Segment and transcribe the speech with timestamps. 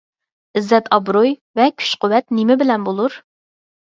[0.59, 3.19] ئىززەت-ئابرۇي ۋە كۈچ-قۇۋۋەت نېمە بىلەن بولۇر؟